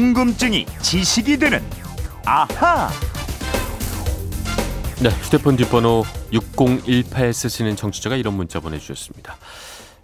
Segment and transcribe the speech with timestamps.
[0.00, 1.58] 궁금증이 지식이 되는
[2.26, 2.90] 아하.
[5.02, 9.36] 네, 휴대폰 뒷번호 6018 쓰시는 청취자가 이런 문자 보내주셨습니다.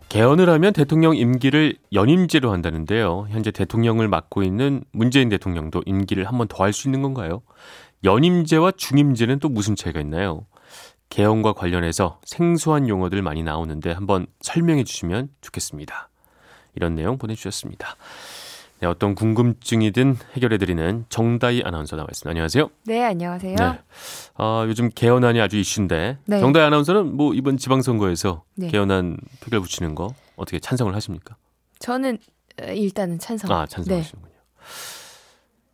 [0.09, 3.27] 개헌을 하면 대통령 임기를 연임제로 한다는데요.
[3.29, 7.43] 현재 대통령을 맡고 있는 문재인 대통령도 임기를 한 번 더 할 수 있는 건가요?
[8.03, 10.47] 연임제와 중임제는 또 무슨 차이가 있나요?
[11.11, 16.09] 개헌과 관련해서 생소한 용어들 많이 나오는데 한번 설명해 주시면 좋겠습니다.
[16.77, 17.97] 이런 내용 보내주셨습니다.
[18.83, 22.29] 네, 어떤 궁금증이든 해결해드리는 정다희 아나운서 나와 있습니다.
[22.29, 22.69] 안녕하세요.
[22.87, 23.55] 네, 안녕하세요.
[23.55, 23.79] 네.
[24.35, 26.41] 아, 요즘 개헌안이 아주 이슈인데 네.
[26.41, 28.67] 정다희 아나운서는 뭐 이번 지방선거에서 네.
[28.67, 31.37] 개헌안 표결 붙이는 거 어떻게 찬성을 하십니까?
[31.79, 32.19] 저는
[32.61, 33.53] 어, 일단은 찬성.
[33.53, 34.35] 아, 찬성하시는군요.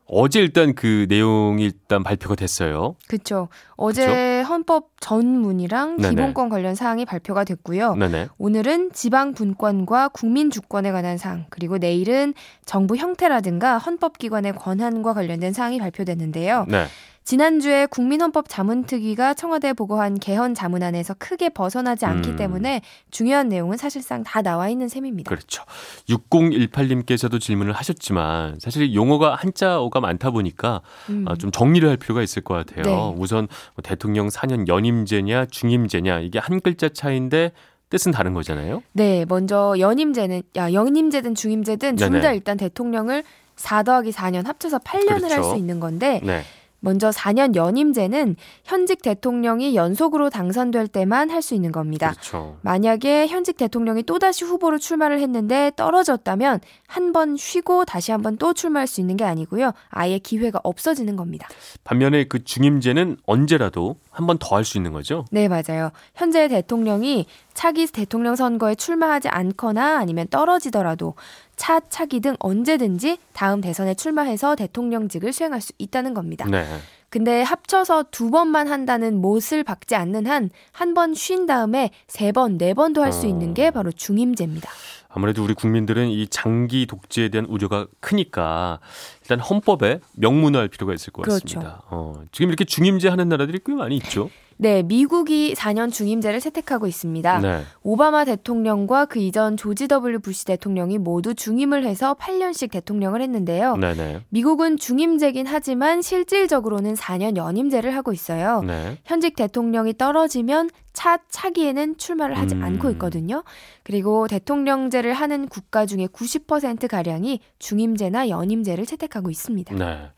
[0.08, 2.96] 어제 일단 그 내용이 일단 발표가 됐어요.
[3.06, 3.48] 그렇죠.
[3.76, 6.10] 어제 헌법 전문이랑 네네.
[6.10, 7.94] 기본권 관련 사항이 발표가 됐고요.
[7.94, 8.28] 네네.
[8.38, 12.34] 오늘은 지방 분권과 국민 주권에 관한 사항, 그리고 내일은
[12.64, 16.64] 정부 형태라든가 헌법 기관의 권한과 관련된 사항이 발표됐는데요.
[16.68, 16.86] 네.
[17.28, 22.36] 지난주에 국민헌법 자문특위가 청와대에 보고한 개헌 자문안에서 크게 벗어나지 않기 음.
[22.36, 25.28] 때문에 중요한 내용은 사실상 다 나와 있는 셈입니다.
[25.28, 25.62] 그렇죠.
[26.08, 31.26] 6018님께서도 질문을 하셨지만 사실 용어가 한자어가 많다 보니까 음.
[31.28, 32.84] 아, 좀 정리를 할 필요가 있을 것 같아요.
[32.84, 33.14] 네.
[33.18, 37.52] 우선 뭐 대통령 4년 연임제냐 중임제냐 이게 한 글자 차이인데
[37.90, 38.82] 뜻은 다른 거잖아요.
[38.92, 42.22] 네, 먼저 연임제는 야 연임제든 중임제든 둘.
[42.22, 43.22] 다 일단 대통령을
[43.56, 45.42] 4 더하기 4년 합쳐서 8년을 할 그렇죠.
[45.50, 46.42] 수 있는 건데 네.
[46.80, 52.10] 먼저 4년 연임제는 현직 대통령이 연속으로 당선될 때만 할 수 있는 겁니다.
[52.10, 52.58] 그렇죠.
[52.62, 58.52] 만약에 현직 대통령이 또다시 후보로 출마를 했는데 떨어졌다면 한 번 쉬고 다시 한 번 또
[58.52, 59.72] 출마할 수 있는 게 아니고요.
[59.88, 61.48] 아예 기회가 없어지는 겁니다.
[61.84, 65.24] 반면에 그 중임제는 언제라도 한 번 더 할 수 있는 거죠.
[65.30, 65.90] 네, 맞아요.
[66.16, 71.14] 현재 대통령이 차기 대통령 선거에 출마하지 않거나 아니면 떨어지더라도
[71.54, 76.46] 차, 차기 등 언제든지 다음 대선에 출마해서 대통령직을 수행할 수 있다는 겁니다.
[76.50, 76.66] 네.
[77.10, 82.58] 근데 합쳐서 두 번만 한다는 못을 박지 않는 한 한 번 쉰 다음에 세 번,
[82.58, 83.28] 네 번도 할수 어.
[83.30, 84.68] 있는 게 바로 중임제입니다.
[85.08, 88.78] 아무래도 우리 국민들은 이 장기 독재에 대한 우려가 크니까
[89.22, 91.42] 일단 헌법에 명문화할 필요가 있을 것 그렇죠.
[91.44, 91.82] 같습니다.
[91.90, 94.30] 어, 지금 이렇게 중임제 하는 나라들이 꽤 많이 있죠.
[94.60, 97.38] 네, 미국이 4년 중임제를 채택하고 있습니다.
[97.38, 97.62] 네.
[97.82, 103.76] 오바마 대통령과 그 이전 조지 W 부시 대통령이 모두 중임을 해서 8년씩 대통령을 했는데요.
[103.76, 104.24] 네네.
[104.30, 108.62] 미국은 중임제긴 하지만 실질적으로는 4년 연임제를 하고 있어요.
[108.66, 108.98] 네.
[109.04, 112.64] 현직 대통령이 떨어지면 차 차기에는 출마를 하지 음.
[112.64, 113.44] 않고 있거든요.
[113.84, 119.76] 그리고 대통령제를 하는 국가 중에 90% 가량이 중임제나 연임제를 채택하고 있습니다.
[119.76, 120.10] 네.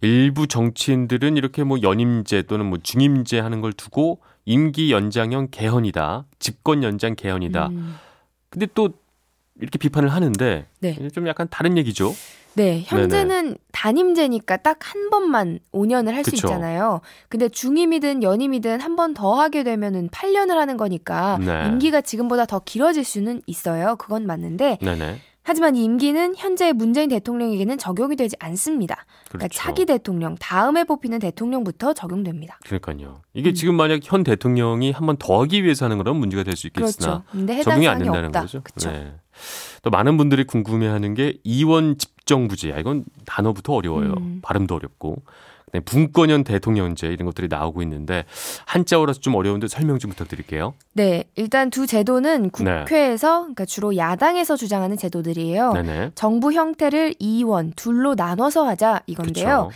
[0.00, 6.26] 일부 정치인들은 이렇게 뭐 연임제 또는 뭐 중임제 하는 걸 두고 임기 연장형 개헌이다.
[6.38, 7.66] 집권 연장 개헌이다.
[7.70, 7.96] 음,
[8.48, 8.90] 근데 또
[9.60, 11.08] 이렇게 비판을 하는데 네.
[11.08, 12.14] 좀 약간 다른 얘기죠.
[12.58, 16.34] 네, 현재는 단임제니까 딱 한 번만 5년을 할 수.
[16.34, 17.00] 있잖아요.
[17.28, 21.66] 근데 중임이든 연임이든 한 번 더 하게 되면은 8년을 하는 거니까 네.
[21.68, 23.96] 임기가 지금보다 더 길어질 수는 있어요.
[23.96, 25.18] 그건 맞는데 네네.
[25.44, 29.06] 하지만 이 임기는 현재 문재인 대통령에게는 적용이 되지 않습니다.
[29.30, 29.54] 그러니까 그렇죠.
[29.58, 32.58] 차기 대통령 다음에 뽑히는 대통령부터 적용됩니다.
[32.66, 33.22] 그러니까요.
[33.32, 33.54] 이게 음.
[33.54, 37.22] 지금 만약 현 대통령이 한 번 더 하기 위해서 하는 거라면 문제가 될 수 있겠으나
[37.30, 37.62] 그렇죠.
[37.62, 38.40] 적용이 안 된다는 없다.
[38.42, 38.60] 거죠.
[38.62, 38.90] 그렇죠.
[38.90, 39.14] 네.
[39.82, 42.10] 또 많은 분들이 궁금해하는 게 이원 집
[42.72, 44.14] 아, 이건 단어부터 어려워요.
[44.18, 44.40] 음.
[44.42, 45.22] 발음도 어렵고.
[45.72, 48.24] 네, 분권형 대통령제 이런 것들이 나오고 있는데
[48.66, 50.74] 한자어라서 좀 어려운데 설명 좀 부탁드릴게요.
[50.94, 52.48] 네, 일단 두 제도는 네.
[52.48, 55.72] 국회에서 그러니까 주로 야당에서 주장하는 제도들이에요.
[55.72, 56.12] 네네.
[56.14, 59.44] 정부 형태를 이원 둘로 나눠서 하자 이건데요.
[59.44, 59.70] 그렇죠.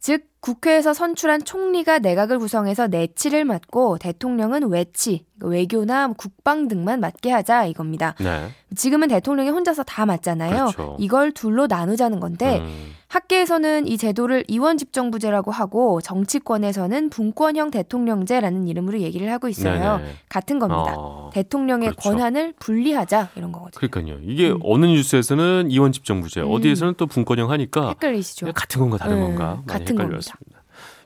[0.00, 7.66] 즉 국회에서 선출한 총리가 내각을 구성해서 내치를 맡고 대통령은 외치, 외교나 외교나 등만 맡게 하자
[7.66, 8.14] 이겁니다.
[8.20, 8.48] 네.
[8.74, 10.50] 지금은 대통령이 혼자서 다 맡잖아요.
[10.50, 10.96] 그렇죠.
[11.00, 19.30] 이걸 둘로 나누자는 건데 음, 학계에서는 이 제도를 이원집정부제라고 하고 정치권에서는 분권형 대통령제라는 이름으로 얘기를
[19.30, 19.98] 하고 있어요.
[19.98, 20.12] 네네.
[20.28, 20.94] 같은 겁니다.
[20.96, 22.10] 어, 대통령의 그렇죠.
[22.10, 23.88] 권한을 분리하자 이런 거거든요.
[23.88, 24.18] 그러니까요.
[24.22, 24.58] 이게 음.
[24.62, 26.50] 어느 뉴스에서는 이원 집정부제, 음.
[26.50, 28.52] 어디에서는 또 분권형 하니까 헷갈리시죠?
[28.52, 30.35] 같은 건가 다른 음, 건가 많이 같은 헷갈렸습니다.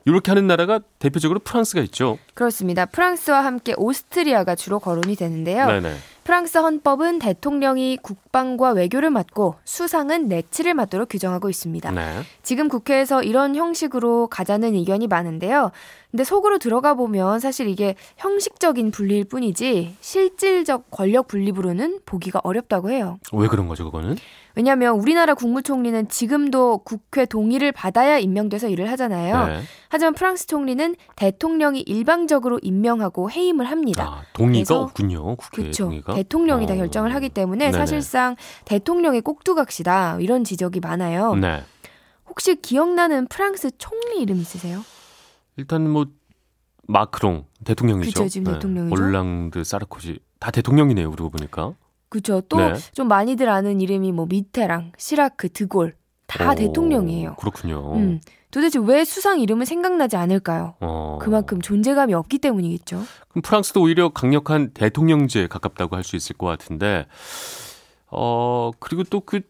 [0.05, 2.17] 이렇게 하는 나라가 대표적으로 프랑스가 있죠.
[2.33, 2.85] 그렇습니다.
[2.85, 5.67] 프랑스와 함께 오스트리아가 주로 거론이 되는데요.
[5.67, 5.95] 네네.
[6.23, 11.91] 프랑스 헌법은 대통령이 국방과 외교를 맡고 수상은 내치를 맡도록 규정하고 있습니다.
[11.91, 12.21] 네.
[12.43, 15.71] 지금 국회에서 이런 형식으로 가자는 의견이 많은데요.
[16.11, 23.19] 근데 속으로 들어가 보면 사실 이게 형식적인 분리일 뿐이지 실질적 권력 분립으로는 보기가 어렵다고 해요.
[23.33, 24.17] 왜 그런 거죠, 그거는?
[24.55, 29.47] 왜냐하면 우리나라 국무총리는 지금도 국회 동의를 받아야 임명돼서 일을 하잖아요.
[29.47, 29.61] 네.
[29.89, 34.03] 하지만 프랑스 총리는 대통령이 일방적으로 임명하고 해임을 합니다.
[34.03, 35.35] 아, 동의가 없군요.
[35.35, 35.85] 국회 그렇죠.
[35.85, 36.13] 동의가.
[36.15, 36.77] 대통령이 다 어.
[36.77, 37.77] 결정을 하기 때문에 네네.
[37.77, 41.35] 사실상 대통령의 꼭두각시다 이런 지적이 많아요.
[41.35, 41.63] 네.
[42.27, 44.83] 혹시 기억나는 프랑스 총리 이름 있으세요?
[45.57, 46.05] 일단 뭐
[46.87, 48.09] 마크롱 대통령이죠.
[48.09, 48.93] 그쵸, 지금 대통령이죠.
[48.93, 51.11] 올랑드, 사르코지 다 대통령이네요.
[51.11, 51.73] 그러고 보니까.
[52.11, 52.41] 그죠.
[52.41, 52.73] 또 네.
[52.93, 55.95] 좀 많이들 아는 이름이 뭐 미테랑, 시라크, 드골
[56.27, 57.35] 다 오, 대통령이에요.
[57.35, 57.93] 그렇군요.
[57.95, 58.19] 음.
[58.51, 60.75] 도대체 왜 수상 이름은 생각나지 않을까요?
[60.81, 61.17] 어.
[61.21, 63.01] 그만큼 존재감이 없기 때문이겠죠.
[63.29, 67.05] 그럼 프랑스도 오히려 강력한 대통령제에 가깝다고 할 수 있을 것 같은데,
[68.07, 69.41] 어, 그리고 또 그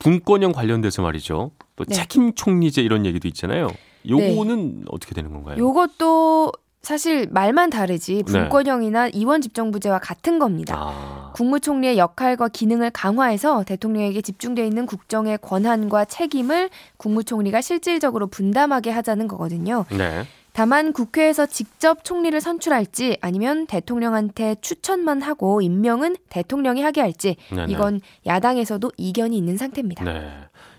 [0.00, 1.52] 분권형 관련돼서 말이죠.
[1.76, 1.94] 또 네.
[1.94, 3.68] 책임 총리제 이런 얘기도 있잖아요.
[4.08, 5.56] 요거는 어떻게 되는 건가요?
[5.58, 6.50] 요것도
[6.82, 8.22] 사실 말만 다르지 네.
[8.24, 10.74] 분권형이나 이원 집정부제와 같은 겁니다.
[10.76, 19.28] 아, 국무총리의 역할과 기능을 강화해서 대통령에게 집중돼 있는 국정의 권한과 책임을 국무총리가 실질적으로 분담하게 하자는
[19.28, 19.84] 거거든요.
[19.96, 20.24] 네.
[20.52, 27.72] 다만 국회에서 직접 총리를 선출할지 아니면 대통령한테 추천만 하고 임명은 대통령이 하게 할지 네네.
[27.72, 30.04] 이건 야당에서도 이견이 있는 상태입니다.
[30.04, 30.30] 네.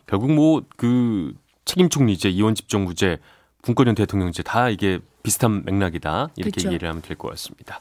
[0.05, 1.33] 결국 뭐 그
[1.65, 3.19] 책임 총리제, 이원 집정부제,
[3.63, 6.69] 분권형 대통령제 다 이게 비슷한 맥락이다 이렇게 그쵸.
[6.69, 7.80] 이해를 하면 될 것 같습니다.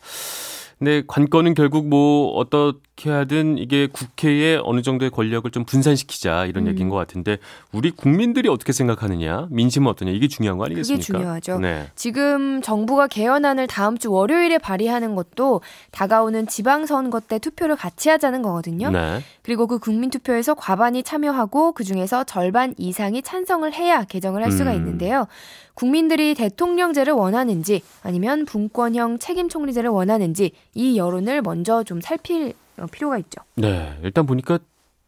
[0.78, 6.70] 근데 관건은 결국 뭐 어떻게 하든 이게 국회에 어느 정도의 권력을 좀 분산시키자 이런 음.
[6.70, 7.38] 얘기인 것 같은데
[7.70, 11.06] 우리 국민들이 어떻게 생각하느냐, 민심은 어떠냐 이게 중요한 거 아니겠습니까?
[11.06, 11.58] 그게 중요하죠.
[11.60, 11.88] 네.
[11.94, 15.60] 지금 정부가 개헌안을 다음 주 월요일에 발의하는 것도
[15.92, 18.90] 다가오는 지방선거 때 투표를 같이 하자는 거거든요.
[18.90, 19.20] 네.
[19.42, 24.76] 그리고 그 국민투표에서 과반이 참여하고 그 중에서 절반 이상이 찬성을 해야 개정을 할 수가 음.
[24.78, 25.28] 있는데요.
[25.74, 33.18] 국민들이 대통령제를 원하는지 아니면 분권형 책임 총리제를 원하는지 이 여론을 먼저 좀 살필 어, 필요가
[33.18, 33.40] 있죠.
[33.56, 33.98] 네.
[34.02, 34.58] 일단 보니까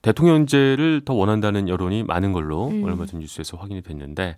[0.02, 2.84] 대통령제를 더 원한다는 여론이 많은 걸로 음.
[2.84, 4.36] 얼마 전 뉴스에서 확인이 됐는데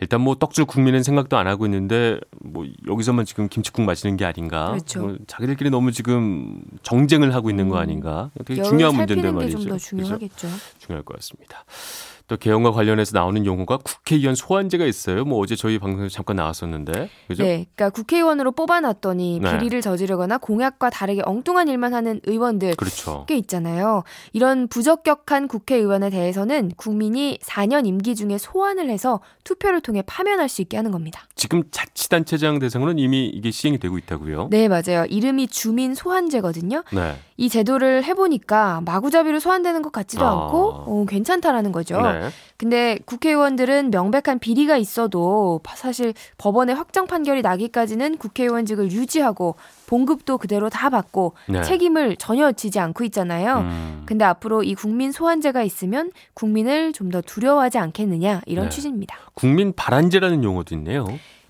[0.00, 4.72] 일단 뭐 떡줄 국민은 생각도 안 하고 있는데 뭐 여기서만 지금 김치국 마시는 게 아닌가?
[4.72, 5.00] 그렇죠.
[5.00, 7.80] 뭐 자기들끼리 너무 지금 정쟁을 하고 있는 거 음.
[7.80, 8.30] 아닌가?
[8.44, 9.58] 되게 중요한 문제인데 말이죠.
[9.58, 9.88] 좀더 그죠?
[9.88, 10.48] 중요하겠죠.
[10.78, 11.64] 중요할 것 같습니다.
[12.28, 15.24] 또 개헌과 관련해서 나오는 용어가 국회의원 소환제가 있어요.
[15.24, 17.42] 뭐 어제 저희 방송에서 잠깐 나왔었는데, 그죠?
[17.42, 19.58] 네, 그러니까 국회의원으로 뽑아놨더니 네.
[19.58, 23.24] 비리를 저지르거나 공약과 다르게 엉뚱한 일만 하는 의원들 그렇죠.
[23.28, 24.02] 꽤 있잖아요.
[24.32, 30.76] 이런 부적격한 국회의원에 대해서는 국민이 4년 임기 중에 소환을 해서 투표를 통해 파면할 수 있게
[30.76, 31.28] 하는 겁니다.
[31.36, 34.48] 지금 자치단체장 대상으로는 이미 이게 시행이 되고 있다고요.
[34.50, 35.04] 네, 맞아요.
[35.08, 36.82] 이름이 주민 소환제거든요.
[36.92, 37.16] 네.
[37.38, 40.44] 이 제도를 해보니까 마구잡이로 소환되는 것 같지도 아.
[40.46, 42.00] 않고 어, 괜찮다라는 거죠.
[42.00, 42.28] 네.
[42.56, 49.56] 근데 국회의원들은 명백한 비리가 있어도 파- 사실 법원의 확정 판결이 나기까지는 국회의원직을 유지하고
[49.86, 51.62] 봉급도 그대로 다 받고 네.
[51.62, 53.58] 책임을 전혀 지지 않고 있잖아요.
[53.58, 54.02] 음.
[54.06, 58.68] 근데 앞으로 이 국민 소환제가 있으면 국민을 좀 더 두려워하지 않겠느냐 이런 네.
[58.70, 59.16] 취지입니다.
[59.34, 61.06] 국민 발안제라는 용어도 있네요.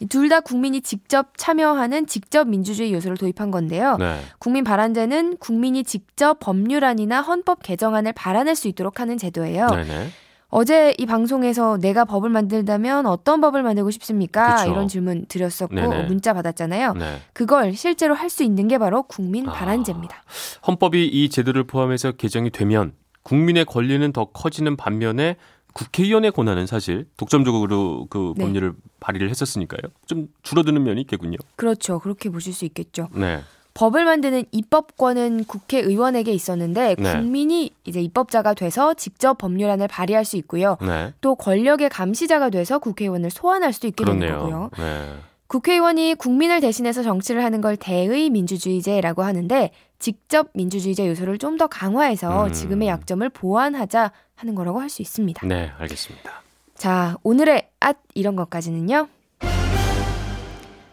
[0.09, 3.97] 둘 다 국민이 직접 참여하는 직접 민주주의 요소를 도입한 건데요.
[3.99, 4.21] 네.
[4.39, 9.69] 국민 발안제는 국민이 직접 법률안이나 헌법 개정안을 발안할 수 있도록 하는 제도예요.
[9.69, 10.09] 네네.
[10.49, 14.57] 어제 이 방송에서 내가 법을 만들다면 어떤 법을 만들고 싶습니까?
[14.57, 14.71] 그쵸.
[14.71, 16.03] 이런 질문 드렸었고 네네.
[16.05, 16.93] 문자 받았잖아요.
[16.95, 17.21] 네.
[17.33, 19.53] 그걸 실제로 할 수 있는 게 바로 국민 아.
[19.53, 20.23] 발안제입니다.
[20.67, 25.37] 헌법이 이 제도를 포함해서 개정이 되면 국민의 권리는 더 커지는 반면에
[25.77, 28.45] 국회의원의 권한은 사실 독점적으로 그 네.
[28.45, 29.93] 법률을 발의를 했었으니까요.
[30.07, 31.37] 좀 줄어드는 면이 있겠군요.
[31.57, 31.99] 그렇죠.
[31.99, 33.09] 그렇게 보실 수 있겠죠.
[33.13, 33.43] 네.
[33.75, 37.13] 법을 만드는 입법권은 국회의원에게 있었는데 네.
[37.13, 40.79] 국민이 이제 입법자가 돼서 직접 법률안을 발의할 수 있고요.
[40.81, 41.13] 네.
[41.21, 44.71] 또 권력의 감시자가 돼서 국회의원을 소환할 수도 있게 되는 거고요.
[44.71, 44.71] 그렇네요.
[44.79, 45.19] 네.
[45.49, 52.47] 국회의원이 국민을 대신해서 정치를 하는 걸 대의 민주주의제라고 하는데 직접 민주주의제 요소를 좀 더 강화해서
[52.49, 52.53] 음.
[52.53, 55.47] 지금의 약점을 보완하자 하는 거라고 할 수 있습니다.
[55.47, 56.43] 네, 알겠습니다.
[56.75, 59.09] 자, 오늘의 앗 이런 것까지는요.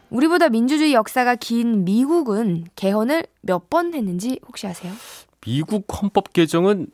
[0.10, 4.94] 우리보다 민주주의 역사가 긴 미국은 개헌을 몇 번 했는지 혹시 아세요?
[5.42, 6.88] 미국 헌법 개정은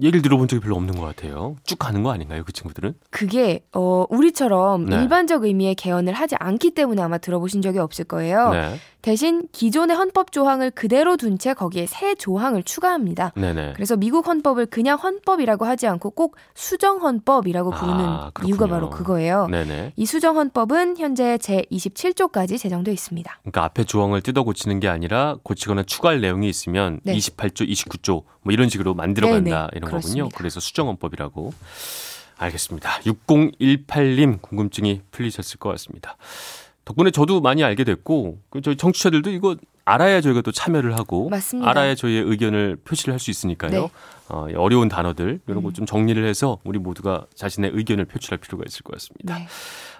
[0.00, 1.56] 얘기를 들어본 적이 별로 없는 것 같아요.
[1.64, 2.94] 쭉 가는 거 아닌가요, 그 친구들은?
[3.10, 4.96] 그게 어 우리처럼 네.
[5.02, 8.50] 일반적 의미의 개헌을 하지 않기 때문에 아마 들어보신 적이 없을 거예요.
[8.50, 8.76] 네.
[9.02, 13.32] 대신 기존의 헌법 조항을 그대로 둔 채 거기에 새 조항을 추가합니다.
[13.34, 13.72] 네네.
[13.74, 18.30] 그래서 미국 헌법을 그냥 헌법이라고 하지 않고 꼭 수정 헌법이라고 부르는 아.
[18.44, 19.48] 이유가 바로 그거예요.
[19.48, 19.94] 네네.
[19.96, 23.40] 이 수정 헌법은 현재 제 27조까지 제정돼 있습니다.
[23.42, 27.16] 그러니까 앞에 조항을 뜯어 고치는 게 아니라 고치거나 추가할 내용이 있으면 네.
[27.16, 30.24] 28조, 29조 뭐 이런 식으로 만들어 간다 네네, 이런 그렇습니다.
[30.24, 30.28] 거군요.
[30.36, 31.52] 그래서 수정 헌법이라고.
[32.36, 33.00] 알겠습니다.
[33.00, 36.16] 6018님 궁금증이 풀리셨을 것 같습니다.
[36.84, 41.68] 덕분에 저도 많이 알게 됐고 그 저희 청취자들도 이거 알아야 저희가 또 참여를 하고 맞습니다.
[41.70, 43.70] 알아야 저희의 의견을 표시를 할 수 있으니까요.
[43.70, 43.90] 네.
[44.28, 45.72] 어, 어려운 단어들 이런 거 음.
[45.74, 49.38] 좀 정리를 해서 우리 모두가 자신의 의견을 표출할 필요가 있을 것 같습니다.
[49.38, 49.46] 네.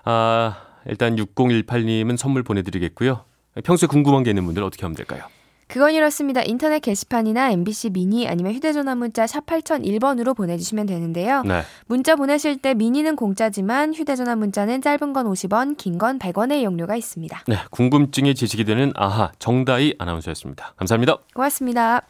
[0.04, 3.24] 아, 일단 6018님은 선물 보내드리겠고요.
[3.64, 5.24] 평소에 궁금한 게 있는 분들 어떻게 하면 될까요?
[5.72, 6.42] 그건 이렇습니다.
[6.42, 11.42] 인터넷 게시판이나 MBC 미니 아니면 휴대전화 문자 샵 8001번으로 보내주시면 되는데요.
[11.42, 11.62] 네.
[11.86, 17.44] 문자 보내실 때 미니는 공짜지만 휴대전화 문자는 짧은 건 50원, 긴 건 100원의 이용료가 있습니다.
[17.48, 20.74] 네, 궁금증에 지식이 되는 아하 정다희 아나운서였습니다.
[20.76, 21.16] 감사합니다.
[21.34, 22.02] 고맙습니다.